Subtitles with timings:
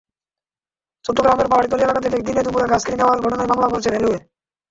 [1.05, 4.19] চট্টগ্রামের পাহাড়তলী এলাকা থেকে দিনে-দুপুরে গাছ কেটে নেওয়ার ঘটনায় মামলা করেছে রেলওয়ে।